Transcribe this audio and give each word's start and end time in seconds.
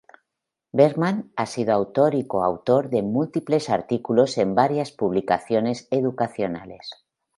Bergmann 0.71 1.29
ha 1.35 1.45
sido 1.45 1.73
autor 1.73 2.15
y 2.15 2.25
coautor 2.25 2.89
de 2.89 3.03
múltiples 3.03 3.69
artículos 3.69 4.39
en 4.39 4.55
varias 4.55 4.91
publicaciones 4.91 5.87
educacionales. 5.91 7.05